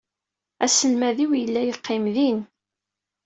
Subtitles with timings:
[0.63, 2.39] Aselmad-iw yella yeqqim din.